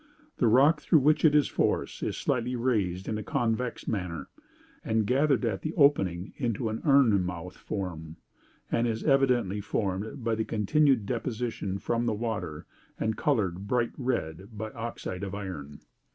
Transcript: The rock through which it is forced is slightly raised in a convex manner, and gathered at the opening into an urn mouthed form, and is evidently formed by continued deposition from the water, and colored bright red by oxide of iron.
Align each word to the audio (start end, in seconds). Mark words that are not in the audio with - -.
The 0.37 0.47
rock 0.47 0.81
through 0.81 1.01
which 1.01 1.23
it 1.23 1.35
is 1.35 1.47
forced 1.47 2.01
is 2.01 2.17
slightly 2.17 2.55
raised 2.55 3.07
in 3.07 3.19
a 3.19 3.23
convex 3.23 3.87
manner, 3.87 4.29
and 4.83 5.05
gathered 5.05 5.45
at 5.45 5.61
the 5.61 5.75
opening 5.75 6.33
into 6.37 6.69
an 6.69 6.81
urn 6.87 7.23
mouthed 7.23 7.55
form, 7.57 8.15
and 8.71 8.87
is 8.87 9.03
evidently 9.03 9.61
formed 9.61 10.23
by 10.23 10.43
continued 10.43 11.05
deposition 11.05 11.77
from 11.77 12.07
the 12.07 12.15
water, 12.15 12.65
and 12.99 13.15
colored 13.15 13.67
bright 13.67 13.91
red 13.95 14.49
by 14.51 14.71
oxide 14.71 15.21
of 15.21 15.35
iron. 15.35 15.79